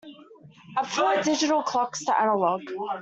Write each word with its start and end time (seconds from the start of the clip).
I 0.77 0.81
prefer 0.81 1.21
digital 1.21 1.61
clocks 1.61 2.03
to 2.05 2.19
analog. 2.19 2.63